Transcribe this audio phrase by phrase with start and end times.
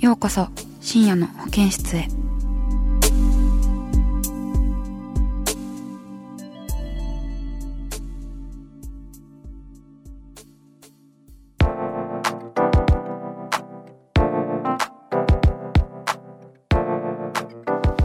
[0.00, 0.46] ようこそ
[0.80, 2.06] 深夜の保健室へ。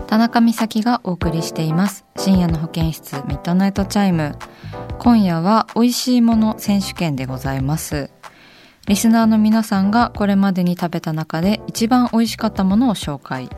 [0.08, 2.06] 田中美咲がお送りしています。
[2.18, 4.36] 深夜の保健室 MIDNIGHT CHIME。
[4.98, 8.10] 今夜は美味しいもの選手権でございます。
[8.88, 13.50] リスナーの皆さんがこれまでに食べた中で一番美味しかったものを紹介。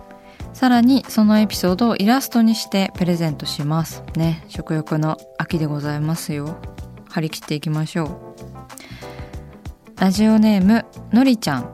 [0.54, 4.04] さらにそのエピソードをイラストにしてプレゼントします。
[4.16, 6.58] ね食欲の秋でございますよ。
[7.10, 8.10] 張り切っていきましょう。
[10.00, 11.72] ラジオネームのりちゃん。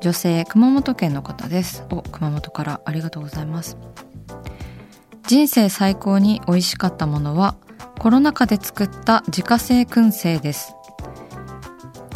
[0.00, 1.84] 女性熊本県の方です。
[1.90, 3.76] お熊本からありがとうございます。
[5.26, 7.56] 人生最高に美味しかったものは
[7.98, 10.75] コロナ禍で作った自家製燻製です。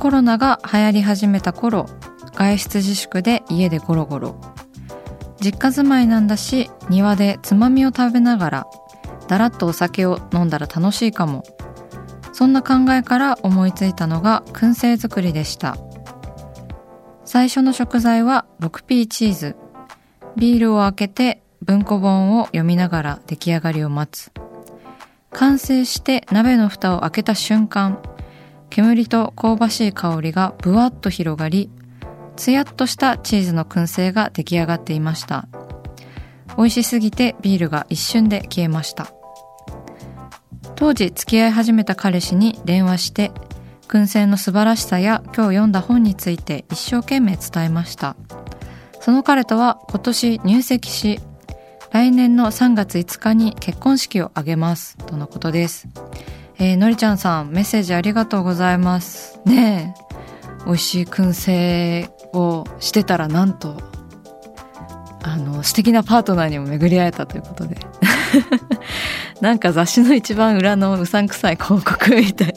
[0.01, 1.85] コロナが流行り始めた頃
[2.33, 4.41] 外出自粛で家でゴロゴロ。
[5.43, 8.67] 実家住まいなんだし庭でつまみを食べながら
[9.29, 11.45] だらっとお酒を飲んだら楽しいかも。
[12.33, 15.77] そんな考えから思いついたのが燻製作りでした。
[17.27, 19.57] 最初の食材は 6P チーズ。
[20.35, 24.33] ビールを開けて文庫本を読みながら出来上がりを待つ。
[25.31, 28.01] 完成して鍋の蓋を開けた瞬間
[28.71, 31.71] 煙と香ばしい香りがぶわっと広がり
[32.37, 35.47] つやっとしたチーズの燻製が出来上がっていました。
[36.57, 39.13] 美味しすぎてビールが一瞬で消えました。
[40.75, 43.33] 当時付き合い始めた彼氏に電話して
[43.89, 48.17] 燻製の素晴らしさや今日読んだ本について一生懸命伝えました。
[49.01, 51.21] その彼とは今年入籍し
[51.91, 54.97] 来年の3月5日に結婚式を挙げます。
[54.97, 55.89] とのことです。
[56.61, 59.41] えー、のりちゃんさんメッセージありがとうございます。
[59.47, 60.65] ねえ。
[60.67, 63.81] 美味しい燻製をしてたらなんと
[65.23, 67.79] あの素敵なパートナーにも巡り会えたということで。
[69.41, 72.55] なんか雑誌の一番裏のうさんくさい広告みたいな。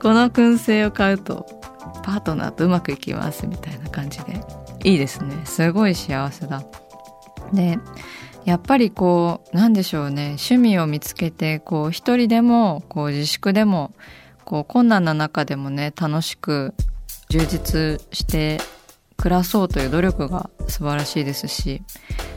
[0.00, 1.44] この燻製を買うと
[2.02, 4.40] パートナーとうまくいきますみたいな感じで。
[4.84, 5.36] いいですね。
[5.44, 6.62] すごい幸せだ。
[7.52, 7.78] で
[8.44, 10.36] やっぱりこうなんでしょうね。
[10.36, 13.92] 趣味を見つけてこう一人でもこう自粛でも
[14.44, 16.74] こう困難な中でもね楽しく
[17.30, 18.60] 充実して
[19.16, 21.82] 暮らそうという努力が素晴らしいですし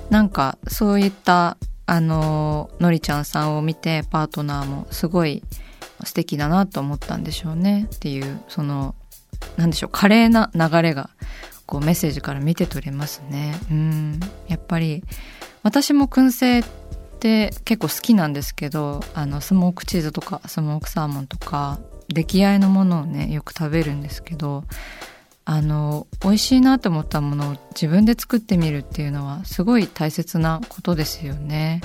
[0.10, 5.44] なんかそういったあののりちゃんさんを見てパートナーもすごい
[6.04, 7.88] 素敵だなと思ったんでしょうね。
[7.94, 8.96] っていうその
[9.56, 11.10] なんでしょう華麗な流れが
[11.66, 13.56] こうメッセージから見て取れますね。
[13.72, 14.20] うん。
[14.48, 15.04] やっぱり
[15.64, 16.64] 私も燻製っ
[17.20, 24.64] て結構好きなんですけどあのスモークチーズとかスモークサーモンとか出来合いのものをねよく食べるんですけど
[25.46, 31.82] あの美味しいなと思ったものを自分で作ってみるっていうのはすごい大切なことですよね。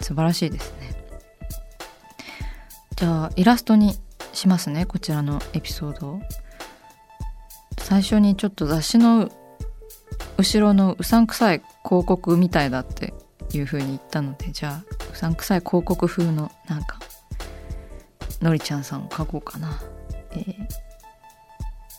[0.00, 0.96] 素晴らしいですね。
[2.96, 3.94] じゃあイラストに
[4.32, 6.20] しますねこちらのエピソード
[7.78, 9.30] 最初にちょっと雑誌の
[10.38, 13.14] 後ろのうさんくさい広告みたいだって
[13.52, 16.98] いう風に言ったのでじゃあうさんくさい広告風のなんか
[18.42, 19.80] のりちゃんさんを描こうかな、
[20.32, 20.66] えー、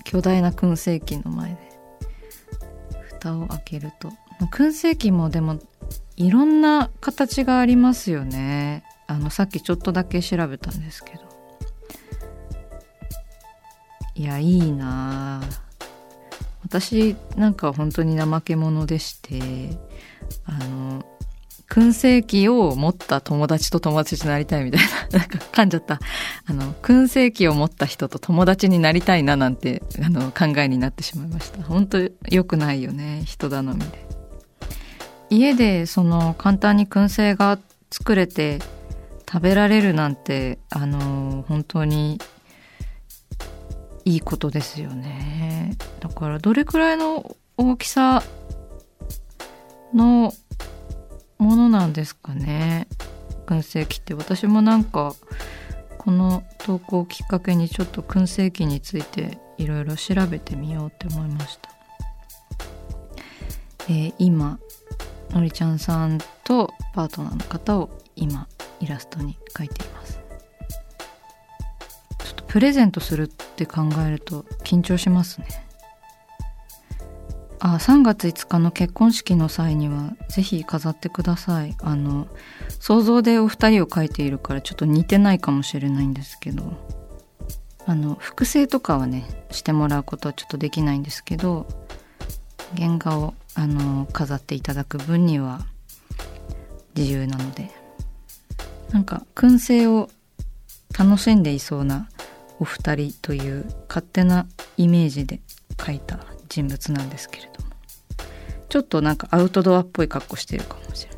[0.03, 1.57] 巨大な燻製機の前で
[3.09, 4.11] 蓋を開けると。
[4.51, 5.59] 燻製機もでも
[6.15, 8.83] いろんな形がありますよね。
[9.07, 11.21] あのさっきちょっとだけ調べたんですけど。
[14.13, 15.66] いやいいなあ
[16.67, 19.77] 私なんか本当に怠け者でして
[20.45, 21.05] あの
[21.69, 24.81] 燻製器を持った友達と友達になりたいみたい
[25.11, 25.99] な、 なんか噛んじゃった。
[26.45, 31.61] あの、燻製器を持った人と友達になりたいななんて、あの、考えになってしまいました。
[31.63, 31.99] 本当
[32.29, 34.07] 良くないよね、人頼みで。
[35.29, 37.59] 家で、その、簡単に燻製が
[37.91, 38.59] 作れて
[39.29, 42.21] 食べられるなんて、あの、本当に
[44.07, 45.75] いいことですよね。
[45.99, 48.23] だからどれくらいの大きさ
[49.93, 50.33] の
[51.37, 52.87] ものなんですかね。
[53.47, 55.13] 燻製機って私もなんか
[55.97, 61.69] この投稿をきっかけにちょっと燻製機についていろいろ調べてみようって思いました、
[63.89, 64.57] えー、今
[65.31, 68.47] のりちゃんさんとパートナーの方を今
[68.79, 70.17] イラストに描いています。
[72.23, 75.47] ちょっとプレゼントするってって考えると緊張しますね。
[77.59, 81.75] あ3月5日の結婚式の際にはぜひ飾ってください。
[81.81, 82.27] あの
[82.79, 86.73] 想像でお二人を描いているからちょっと似てないかもしれないんですけど。
[87.89, 91.65] あの複製とかはねしてもらうことはちょっとできないんですけど
[92.77, 95.61] 原画をあの飾っていただく分には
[96.95, 97.71] 自由なので。
[98.91, 100.09] なんか燻製を
[100.97, 102.09] 楽しんでいそうな
[102.59, 105.39] お二人という勝手なイメージで
[105.77, 106.19] 描いた
[106.49, 107.67] 人物なんですけれども。
[108.69, 111.17] ちょっとなんかアウトドアっぽい格好してるかもしれな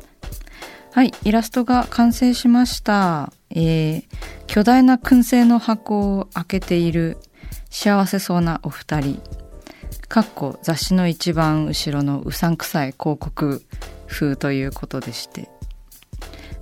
[0.92, 3.32] はいイラストが完成しました。
[3.50, 4.04] えー、
[4.46, 7.18] 巨大な燻製の箱を開けている
[7.70, 9.22] 幸せそうなお二人。
[10.08, 13.62] かっこ雑誌の一番後ろのうさんくさい広告
[14.08, 15.48] 風ということでして。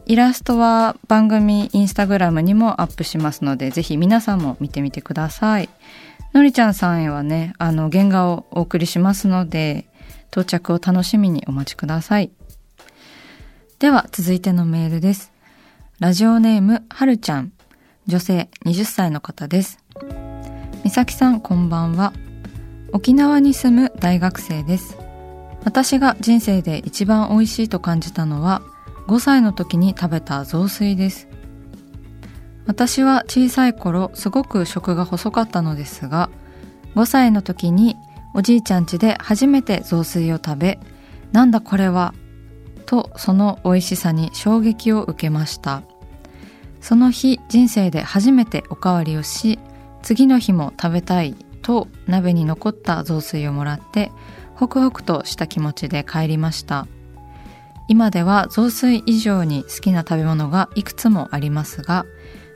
[0.09, 5.69] イラストは番組インスタグラムにもアップしますのでぜひ皆さんも見てみてください
[6.35, 9.87] のりちゃんさんへはね、あの、原画をお送りしますので、
[10.31, 12.31] 到着を楽しみにお待ちください。
[13.79, 15.33] では、続いてのメールです。
[16.01, 17.53] ラジオネーム、はるちゃん。
[18.07, 19.79] 女性、20歳の方です。
[20.85, 22.13] みさきさん、こんばんは。
[22.93, 24.99] 沖縄に住む大学生です。
[25.65, 28.63] 私が人生で一番美味しいと感じたのは、
[29.09, 31.29] 5歳の時に食べた雑炊です。
[32.69, 36.29] 私は小さい頃すごく食が細かったのですが
[36.95, 37.97] 5歳の時に
[38.35, 40.79] おじいちゃん家で初めて雑炊を食べ
[41.33, 42.13] なんだこれは
[42.85, 45.83] とその美味しさに衝撃を受けました
[46.83, 49.59] その日人生で初めておかわりをし
[50.03, 54.13] 次の日も食べたいと鍋に残った雑炊をもらって
[54.57, 56.87] ホクホクとした気持ちで帰りました
[57.89, 62.07] 今では雑炊以上に好きな食べ物がいくつもありますが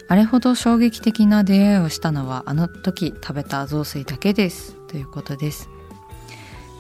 [0.09, 5.71] あれほど衝撃的な出会いをしたのはあの時食べた雑炊だけですということです。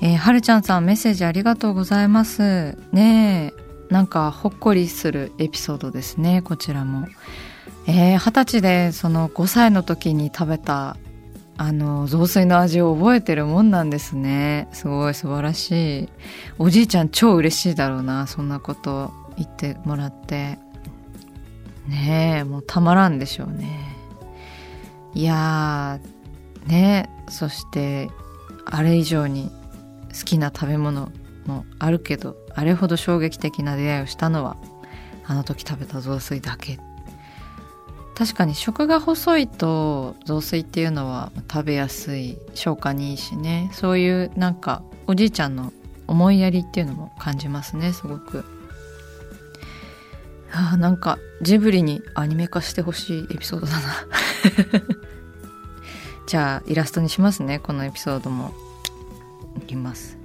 [0.02, 2.76] えー、はるちゃんさんメッセージありがとうございます。
[2.92, 7.06] ねえ、なんかほっこりするエピソードですね、こちらも。
[7.86, 10.96] えー、二十歳でその5歳の時に食べた
[11.62, 14.68] あの雑炊の味を覚えてるもんなんですね。
[14.72, 16.08] すごい素晴らしい。
[16.58, 20.58] おじいちゃん超嬉しいだろうな、そんなこと言ってもらって。
[21.86, 23.96] ねえもうたまらんでしょうね
[25.14, 28.10] いやーねそして
[28.64, 29.50] あれ以上に
[30.16, 31.10] 好きな食べ物
[31.46, 34.56] もあるけどあれほど衝撃的な出会いをしたのは
[35.24, 36.80] あの時食べた雑炊だけっ
[38.14, 43.70] 確かに食が細いと雑炊っていうのは食べやすい消化にいいしね。
[43.72, 45.72] そういうなんかおじいちゃんの
[46.06, 48.44] 思いやりっていうのも感じますねすごく。
[50.54, 53.80] あなんかジブリにアニメ化してほしいエピソードだな。
[56.26, 58.52] じゃあイラストにしますねこのエピソードも。
[59.58, 60.18] いきます。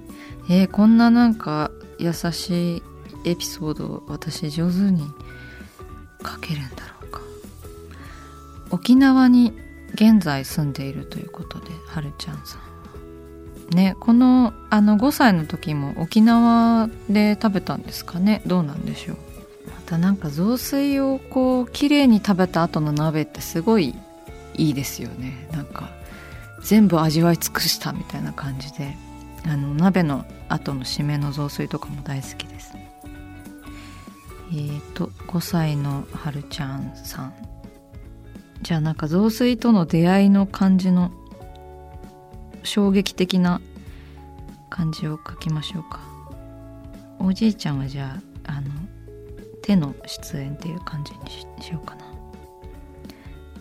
[0.48, 2.82] えー、こんななんか優しい
[3.24, 5.02] エピソード私上手に
[6.24, 6.87] 書けるんだ。
[8.70, 9.52] 沖縄に
[9.94, 12.58] 現在住んでいるということではるちゃんさ
[13.72, 18.42] んねこのあの5歳の時も沖縄で食べたんですかね？
[18.46, 19.16] どうなんでしょう？
[19.68, 23.94] またなんか雑炊をこう綺麗に食べた後の鍋ってすごい
[24.54, 25.48] いいですよね。
[25.52, 25.90] なんか
[26.62, 28.96] 全部味わい尽くしたみたいな感じで。
[29.46, 32.72] あの鍋の後の締めの雑炊とかも大好きです。
[34.50, 37.34] えーと5歳のはるちゃんさん。
[38.62, 41.10] じゃあなんか雑炊との出会いの感じの
[42.62, 43.60] 衝撃的な
[44.68, 46.00] 感じを書きましょうか。
[47.18, 48.70] おじいちゃんはじゃああの
[49.62, 52.04] 手の出演っていう感じにしようかな。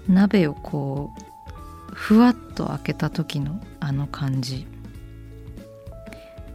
[0.07, 1.11] 鍋をこ
[1.91, 4.67] うふわっと開けた時のあの感じ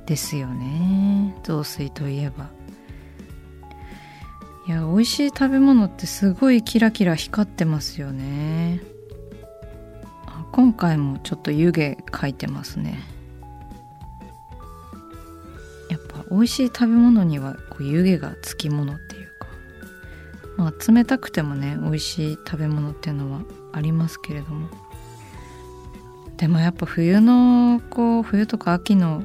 [0.06, 1.34] ですよね。
[1.42, 2.50] 雑炊といえば。
[4.66, 8.80] いや美味しい食べ物ってすごいキラキラ光ってますよね。
[10.52, 13.02] 今回もちょっと湯気描いてますね。
[15.88, 19.48] やっぱ美味しい食べ物にはこう湯気がつきものっていうか。
[20.58, 23.40] まあ冷たくてもね美味しい食べ物っていうのは
[23.72, 24.68] ありますけれども。
[26.36, 29.24] でもやっぱ冬のこう冬とか秋の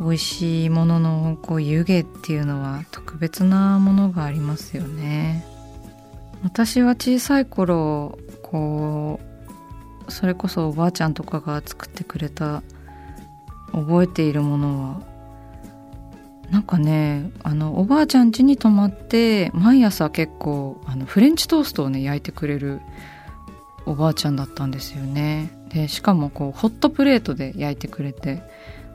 [0.00, 5.44] 美味しいもののこう湯気っていうのは特別なものがありますよね。
[6.42, 9.20] 私は小さい頃こ
[10.08, 12.62] うそれこそおばあちゃんとかが作ってくれた
[13.72, 15.02] 覚えているものは
[16.50, 22.80] なんかねあのおばあちゃん家に泊まって毎朝結構あのフレンチトーストをね焼いてくれる
[23.84, 25.50] おばあちゃんだったんですよね。
[25.68, 28.42] でしかもこうホットプレートで焼いてくれて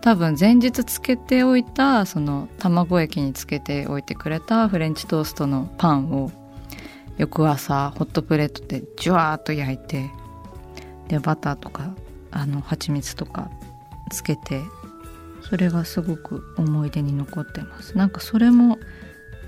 [0.05, 6.31] 多分前日つけておいたその卵液につけておいてくれたフレンチトーストのパンを
[7.17, 10.11] 翌朝ホットプレートでジュワーッと焼いて
[11.07, 11.95] でバターとか
[12.29, 13.49] あの蜂蜜とか
[14.11, 14.61] つけて
[15.41, 17.97] それがすごく思い出に残ってます。
[17.97, 18.77] なんかそれも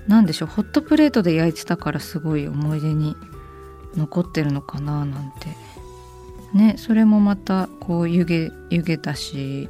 [0.08, 3.14] 何でしょうホットプレートで焼いてたからすごい思い出に
[3.94, 5.56] 残ってるのかななんて。
[6.52, 9.68] ねそれもまたこう湯気湯気だし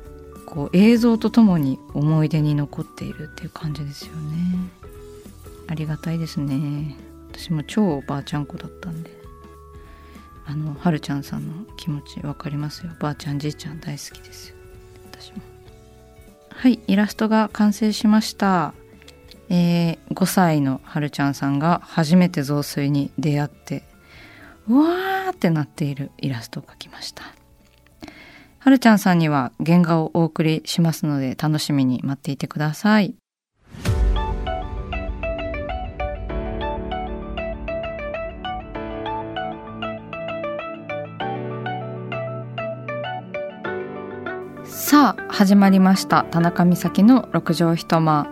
[0.48, 4.70] こう映像とともに思い出に残っているっていう感じですよね。
[5.66, 6.96] ありがたいですね。
[7.30, 9.10] 私も超おばあちゃん子だったんで。
[10.46, 12.92] あのはるちゃんさんの気持ち分かりますよ。
[12.98, 14.56] ばあちゃんじいちゃん大好きですよ。
[15.12, 15.42] 私も。
[16.48, 18.72] はいイラストが完成しました。
[19.50, 23.82] えー、5歳のはるちゃんさんが初めて雑炊に出会って
[24.66, 27.37] うわーってなっているイラストを描きました。
[28.68, 33.14] はるちゃんさんには原画をお送りしますので楽しみに待っていてください。
[44.64, 48.28] さあ始まりました田中美咲の六畳一間。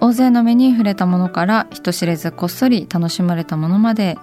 [0.00, 4.18] 大勢の目に触れたものから人知れずこっそり楽しまれたものまで。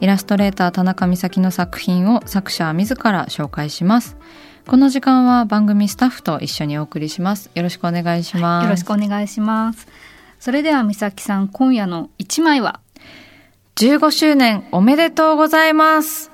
[0.00, 4.18] イラストレーター田中美咲の作品を作者自ら紹介します。
[4.70, 7.50] この時間は番組スタッフと一緒にお送りします。
[7.56, 8.64] よろしくお願いします。
[8.66, 9.88] よろしくお願いします。
[10.38, 12.78] それでは美咲さん、今夜の一枚は
[13.74, 16.30] ？15周年おめでとうございます。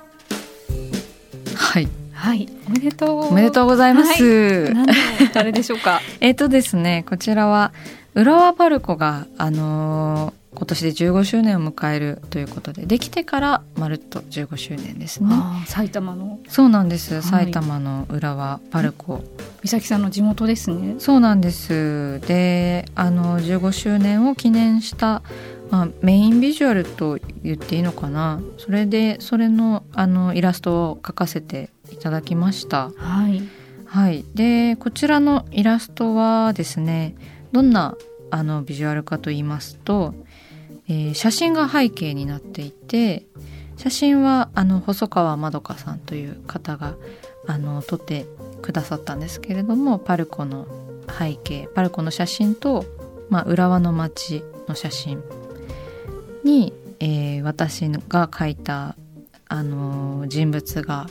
[1.55, 1.87] はい。
[2.13, 3.19] はい、おめでとう。
[3.29, 4.23] おめでとうございます。
[4.71, 4.83] は
[5.19, 5.99] い、誰でしょうか？
[6.21, 7.73] えっとですね、こちらは
[8.13, 15.29] 浦和パルコがあのー今年で15周年を迎えるということでできてからまるっと15周年ですね。
[15.67, 16.39] 埼玉の。
[16.49, 19.23] そうなんです、はい、埼玉の浦和パルコ。
[19.61, 20.95] 美咲さんの地元ですね。
[20.97, 22.21] そうなんです。
[22.21, 25.21] であの15周年を記念した
[25.69, 28.39] まあ、メインビジュアルと言っていいのかな。
[28.57, 32.89] それでそれのあのイラストを描かせていただきました。
[32.95, 33.43] はい、
[33.85, 37.15] はい、でこちらのイラストはですね
[37.51, 37.95] どんな
[38.31, 40.13] あのビジュアルかと言いますと
[40.89, 43.25] えー、写真が背景になっていて
[43.77, 46.95] 写真はあの細川まどかさんという方が
[47.45, 48.25] あの撮って
[48.61, 50.67] くださったんですけれどもパルコの
[51.17, 52.85] 背景パルコの写真と、
[53.29, 55.23] まあ、浦和の街の写真
[56.43, 58.95] に、えー、私が描いた、
[59.47, 61.07] あのー、人物が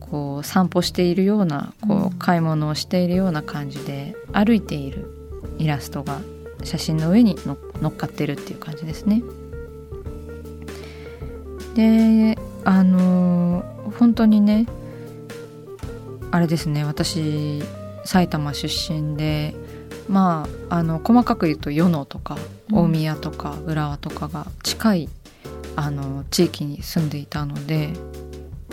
[0.00, 5.06] こう散歩しているようなこう買い物をしているような感じで歩いている
[5.58, 6.20] イラストが
[6.64, 7.36] 写真の上に
[7.80, 9.22] 乗っかってるっていう感じですね。
[11.74, 13.64] であの
[13.98, 14.66] 本当にね
[16.30, 17.62] あれですね私
[18.04, 19.54] 埼玉出身で
[20.08, 22.36] まああの細かく言うと与野とか
[22.72, 25.08] 大宮とか浦和とかが近い
[25.76, 27.92] あの地域に住んでいたので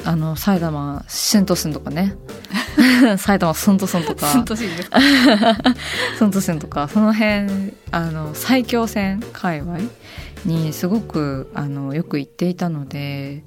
[0.04, 2.16] あの埼玉シントスンとかね
[3.17, 4.27] 埼玉スントスンとか。
[4.27, 5.00] スントシンですか？
[6.17, 6.88] スントスンとか。
[6.88, 9.79] その辺あの埼京線界隈
[10.46, 13.43] にすごくあのよく行っていたので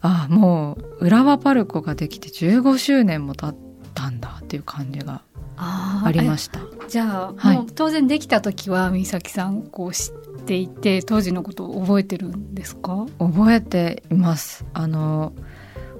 [0.00, 3.60] ああもう浦和パルコができて15周年も経っ
[3.94, 5.22] たんだっていう感じが
[5.56, 6.60] ありました。
[6.88, 13.06] じゃあ、はい、もう当然できた時は美咲さんこう知っていて当時のことを覚えてるんですか？
[13.18, 14.64] 覚えています。
[14.74, 15.32] あの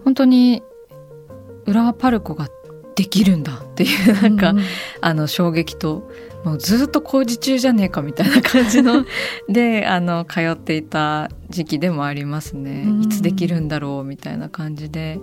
[0.05, 0.63] 本当に
[1.67, 2.49] 浦和パルコが
[2.97, 4.61] できるんだっていうなんか、うん、
[5.01, 6.11] あの衝撃と
[6.45, 9.07] もうずっと工事中じゃねえかみたいな感じの。
[9.49, 15.19] であの通っていた時期でもありますね、うん、いつできるんだろうみたいな感じで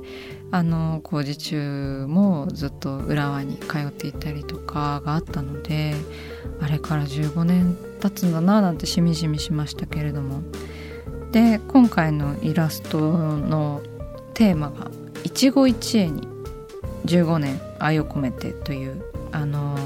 [0.50, 5.96] あの工事中もずっと浦和に通っていたりとかがあったので
[6.60, 10.42] あれから15年経つんだななんてしみじみしましたけれども。
[11.32, 13.82] で今回のイラストの
[14.34, 14.92] テーマが
[15.24, 16.28] 「一期一会に
[17.05, 19.77] 15年愛を込めて」というあの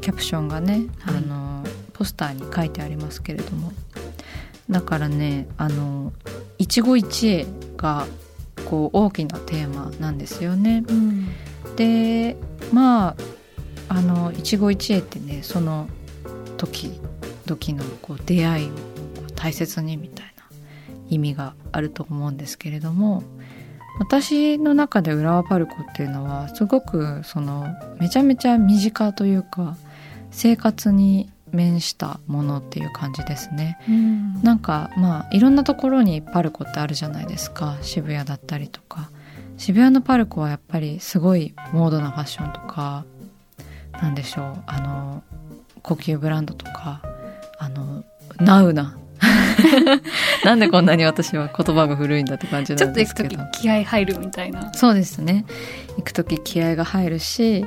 [0.00, 3.72] キャプションがね、はい、あのポスターに書いてありますけれども。
[4.70, 6.12] だからねあの
[6.58, 7.46] 一期一会
[7.76, 8.06] が
[8.64, 10.84] こう大きなテーマなんですよね。
[10.88, 11.28] うん、
[11.76, 12.36] で
[12.72, 13.16] まあ
[13.88, 15.88] あの一期一会ってねその
[16.56, 18.70] 時々のこう出会いを
[19.34, 20.44] 大切にみたいな
[21.10, 23.22] 意味があると思うんですけれども
[23.98, 27.66] 私の中で浦和パルコっていうのはすごくその
[28.00, 29.76] めちゃめちゃ身近というか
[30.30, 37.78] 生活に面したものっていう感じですね、うん、なんかまあいろんなところにパルコってあるじゃないですか。
[37.80, 39.10] 渋谷だったりとか。
[39.56, 43.04] 渋谷のパルコはやっぱりすごいモードなファッションとか
[43.92, 44.62] なんでしょう。
[44.66, 45.22] あの
[45.82, 47.00] 高級ブランドとか
[47.58, 48.04] あの
[48.40, 48.98] ナウな
[50.44, 53.28] なんでこんなに私は言葉が古いんだって感じなんですけど。
[53.30, 54.72] ちょっと行く時気合入るみたいな。
[54.74, 55.44] そうですね。
[55.96, 57.64] 行く時気合が入るし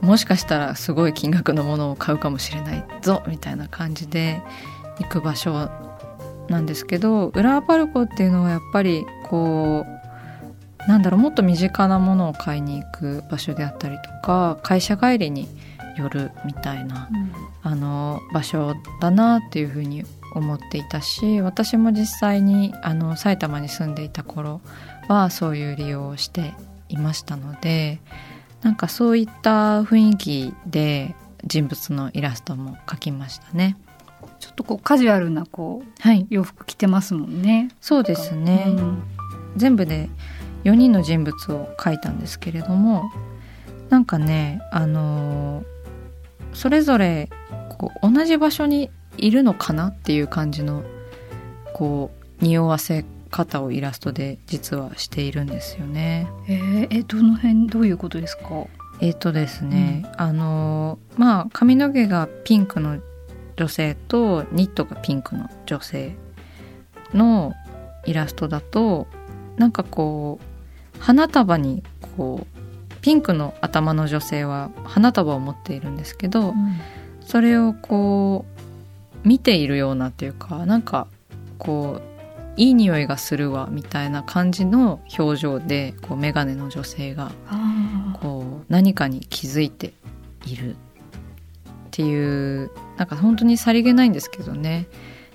[0.00, 4.42] もしかしたらすごい金額のものを買うかもしれないぞみたいな感じで
[4.98, 5.70] 行く場所
[6.48, 15.48] なんですけど浦和パルコっていうのはやっぱりこうなんだろうもっと身近なものを買いに行く場所であったりとか会社帰りに
[15.98, 24.60] 寄るみたいな、うん、あの場所だなっていうふうに思っていたし私も実際にあの埼玉に住んでいた頃
[25.08, 26.54] はそういう利用をして
[26.88, 28.00] いましたので
[28.62, 33.76] なんかそういった雰囲気で人物のイラストも描きましたね。
[34.40, 37.70] ちょっとこうカジュアルなこう、はい、洋服着てますもんね。
[37.80, 39.02] そうですね、うん、
[39.56, 40.08] 全部で
[40.64, 43.10] 4人の人物を描いたんですけれども
[43.88, 45.64] なんかねあのー、
[46.52, 47.28] それぞれ
[47.68, 50.82] こう同じ場所にいるのかなっていう感じの
[51.74, 52.10] こ
[52.40, 56.28] う匂わせ方をイラストで実はしているんですよね。
[56.46, 58.66] えー、えどの辺どういうことですか？
[59.00, 62.98] えっ、とですね、うん、あのまあ髪の毛がピンクの
[63.56, 66.16] 女性とニットがピンクの女性
[67.12, 67.52] の
[68.06, 69.06] イラストだと
[69.56, 70.40] なんかこ
[70.96, 71.82] う花束に
[72.16, 76.80] こうピンクの頭の女性は花束を持っているんですけど、うん、
[77.20, 78.57] それをこう
[79.24, 81.06] 見ているようなっていうかなんか
[81.58, 87.30] こういい匂いがするわみたいな感じの表情でこう眼鏡の女性が
[88.20, 89.92] こう何かに気づいて
[90.44, 90.76] いるっ
[91.92, 94.86] ていうなんか本当にさりげないんですけどね。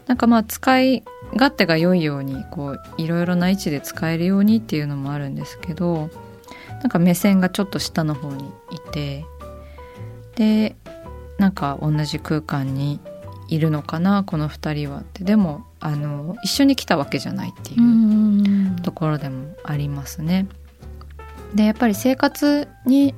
[0.05, 6.09] なんかまあ使い勝手が良いようにこういろいろな位置で使えるようにっていうのもあるんですけど
[6.81, 9.25] なんか目線がちょっと下の方にいて
[10.35, 10.75] で
[11.37, 12.99] なんか同じ空間に
[13.47, 15.23] いるのかなこの2人はって。
[15.23, 20.47] でもあの一緒に来たわけじゃないっていうところでもありますね。
[21.53, 23.13] でやっぱり生活に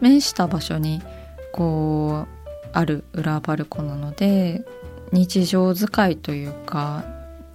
[0.00, 1.02] 面した場所に
[1.52, 4.64] こうある裏バルコなので
[5.12, 7.04] 日常使いというか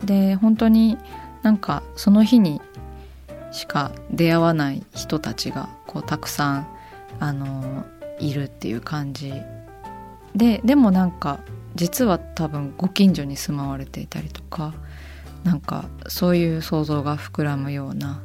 [0.03, 0.97] で本当に
[1.43, 2.61] なんかその日に
[3.51, 6.67] しか出会わない人たちがこうたくさん
[7.19, 7.85] あの
[8.19, 9.33] いるっていう感じ。
[10.35, 11.39] ででもなんか
[11.75, 14.73] 実は多分ご近所に住まわれていたりとか
[15.43, 18.21] なんかそういう想像が膨らむような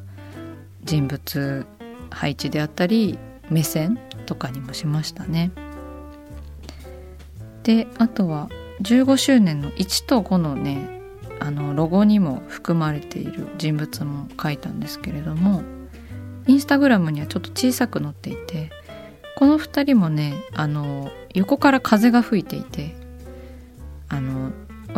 [0.84, 1.66] 人物
[2.10, 3.18] 配置であったり
[3.50, 5.50] 目線とかにもしましたね。
[7.62, 8.48] であとは
[8.82, 11.00] 15周年の1と5のね
[11.40, 15.62] あのロゴにも含まれている人物も書いたんですけれども
[16.46, 18.70] インスタグラムにはちょっと小さく載っていて
[19.36, 22.96] この2人もねあの横から風が吹いていて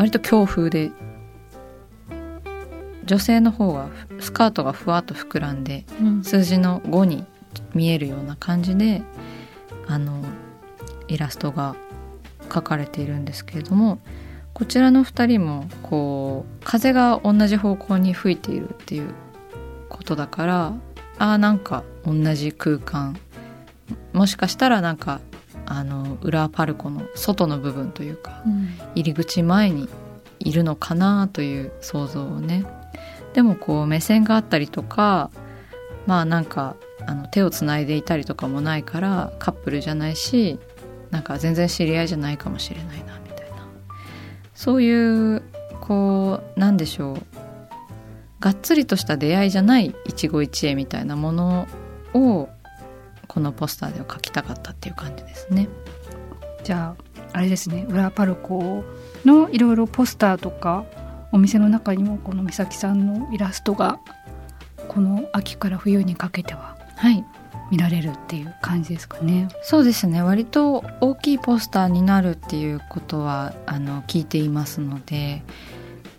[0.00, 0.92] 割と強風で
[3.04, 7.26] 女性の方はスカートがふわっと膨らんで、うん、数字の5に
[7.74, 9.02] 見えるような感じで
[9.86, 10.24] あの
[11.08, 11.76] イラストが
[12.48, 13.98] 描かれているんですけれども
[14.54, 19.12] こちらの2人もこう風が同じ方向に吹いているっていう
[19.90, 20.72] ことだから
[21.18, 23.18] あなんか同じ空間。
[24.14, 25.20] もしかしたらなんか
[25.72, 29.88] あの裏パルコの外の部分というか、うん、入り口前に
[30.40, 32.64] いるのかなという想像をね。
[33.35, 35.30] でもこう目線があったりとか
[36.06, 36.74] まあなんか
[37.06, 40.59] あの手をつないでいたりとかもないからカップルじゃないし
[41.12, 43.68] なんか全然知り合いじゃないかもしれないなみたいな。
[44.52, 45.42] そういう
[45.80, 47.22] こうなんでしょう。
[48.40, 51.68] がっつりとした出会いじゃない一期一会みたいなもの
[52.12, 52.48] を
[53.30, 55.68] このポスターでは描きたかったっていう感じですね。
[56.64, 56.96] じゃ
[57.32, 57.86] ああれですね。
[57.88, 58.82] 裏パルコ
[59.24, 60.84] のいろいろポスターとか
[61.30, 64.00] お店の中にもこの美咲さんのイラストが
[64.88, 67.24] この秋から冬にかけてははい。
[67.70, 69.46] 見られるっていう感じですかね。
[69.62, 70.22] そうですね。
[70.22, 75.44] 割と大きいポスターになるっていうことはあの聞いていますので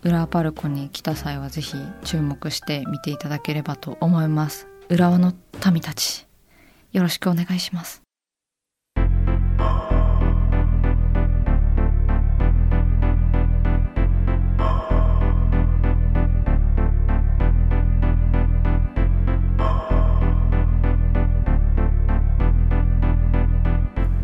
[0.02, 4.66] 浦和パルコに来た際はぜひ注目して見ていただければと思います。
[4.88, 5.34] 浦和の
[5.70, 6.26] 民たち
[6.92, 8.02] よろしくお願いします。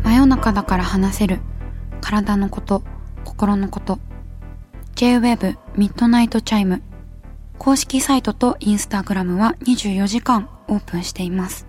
[0.03, 1.39] 真夜中だから話せる
[2.01, 2.83] 体のこと
[3.25, 3.99] 心のこと。
[4.95, 6.81] J-WEB ミッドナイトチャイム
[7.57, 11.68] 公式サイトとインスタグラムは24時間オープンしています。